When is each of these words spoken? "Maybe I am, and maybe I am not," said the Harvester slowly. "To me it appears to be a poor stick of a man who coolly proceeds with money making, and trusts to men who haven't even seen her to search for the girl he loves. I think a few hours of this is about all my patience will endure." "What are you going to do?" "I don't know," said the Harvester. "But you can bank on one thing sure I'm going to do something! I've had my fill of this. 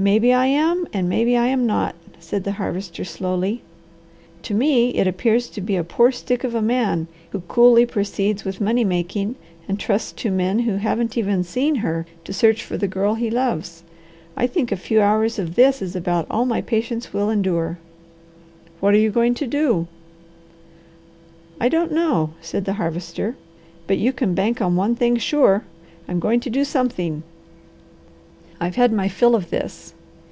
"Maybe 0.00 0.32
I 0.32 0.46
am, 0.46 0.86
and 0.92 1.08
maybe 1.08 1.36
I 1.36 1.48
am 1.48 1.66
not," 1.66 1.96
said 2.20 2.44
the 2.44 2.52
Harvester 2.52 3.04
slowly. 3.04 3.62
"To 4.44 4.54
me 4.54 4.90
it 4.90 5.08
appears 5.08 5.48
to 5.50 5.60
be 5.60 5.74
a 5.74 5.82
poor 5.82 6.12
stick 6.12 6.44
of 6.44 6.54
a 6.54 6.62
man 6.62 7.08
who 7.30 7.40
coolly 7.48 7.84
proceeds 7.84 8.44
with 8.44 8.60
money 8.60 8.84
making, 8.84 9.34
and 9.66 9.76
trusts 9.76 10.12
to 10.22 10.30
men 10.30 10.60
who 10.60 10.76
haven't 10.76 11.18
even 11.18 11.42
seen 11.42 11.74
her 11.82 12.06
to 12.22 12.32
search 12.32 12.62
for 12.62 12.76
the 12.76 12.86
girl 12.86 13.14
he 13.14 13.28
loves. 13.28 13.82
I 14.36 14.46
think 14.46 14.70
a 14.70 14.76
few 14.76 15.00
hours 15.02 15.36
of 15.36 15.56
this 15.56 15.82
is 15.82 15.96
about 15.96 16.28
all 16.30 16.44
my 16.44 16.60
patience 16.60 17.12
will 17.12 17.28
endure." 17.28 17.78
"What 18.78 18.94
are 18.94 18.98
you 18.98 19.10
going 19.10 19.34
to 19.34 19.48
do?" 19.48 19.88
"I 21.60 21.68
don't 21.68 21.90
know," 21.90 22.34
said 22.40 22.66
the 22.66 22.74
Harvester. 22.74 23.34
"But 23.88 23.98
you 23.98 24.12
can 24.12 24.32
bank 24.32 24.62
on 24.62 24.76
one 24.76 24.94
thing 24.94 25.16
sure 25.16 25.64
I'm 26.06 26.20
going 26.20 26.38
to 26.38 26.50
do 26.50 26.62
something! 26.62 27.24
I've 28.60 28.74
had 28.74 28.92
my 28.92 29.06
fill 29.06 29.36
of 29.36 29.50
this. 29.50 29.94